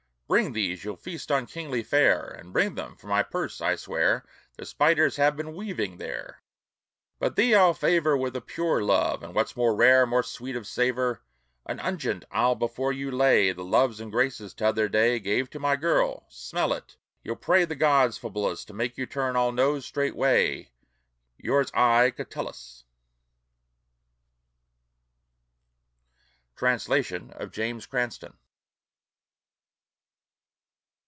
Bring 0.31 0.53
these 0.53 0.85
you'll 0.85 0.95
feast 0.95 1.29
on 1.29 1.45
kingly 1.45 1.83
fare; 1.83 2.39
But 2.41 2.53
bring 2.53 2.75
them 2.75 2.95
for 2.95 3.07
my 3.07 3.21
purse 3.21 3.59
I 3.59 3.75
swear 3.75 4.23
The 4.55 4.65
spiders 4.65 5.17
have 5.17 5.35
been 5.35 5.53
weaving 5.55 5.97
there; 5.97 6.41
But 7.19 7.35
thee 7.35 7.53
I'll 7.53 7.73
favor 7.73 8.15
With 8.15 8.33
a 8.37 8.39
pure 8.39 8.81
love, 8.81 9.23
or 9.23 9.31
what's 9.31 9.57
more 9.57 9.75
rare, 9.75 10.05
More 10.05 10.23
sweet 10.23 10.55
of 10.55 10.65
savor, 10.65 11.21
An 11.65 11.81
unguent 11.81 12.23
I'll 12.31 12.55
before 12.55 12.93
you 12.93 13.11
lay 13.11 13.51
The 13.51 13.65
Loves 13.65 13.99
and 13.99 14.09
Graces 14.09 14.53
t'other 14.53 14.87
day 14.87 15.19
Gave 15.19 15.49
to 15.49 15.59
my 15.59 15.75
girl 15.75 16.25
smell 16.29 16.71
it 16.71 16.95
you'll 17.25 17.35
pray 17.35 17.65
The 17.65 17.75
gods, 17.75 18.17
Fabullus, 18.17 18.63
To 18.67 18.73
make 18.73 18.97
you 18.97 19.05
turn 19.05 19.35
all 19.35 19.51
nose 19.51 19.85
straightway. 19.85 20.71
Yours 21.37 21.69
aye, 21.73 22.09
CATULLUS. 22.11 22.85
Translation 26.55 27.31
of 27.31 27.51
James 27.51 27.85
Cranstoun. 27.85 28.37